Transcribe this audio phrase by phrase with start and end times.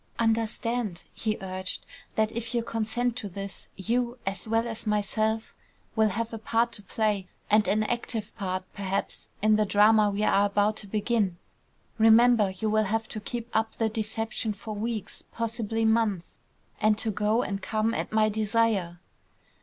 [0.17, 5.55] "Understand," he urged, "that if you consent to this, you, as well as myself,
[5.95, 10.23] will have a part to play, and an active part, perhaps, in the drama we
[10.23, 11.37] are about to begin.
[11.99, 16.39] Remember, you will have to keep up the deception for weeks, possibly months;
[16.79, 18.97] and to go and come at my desire."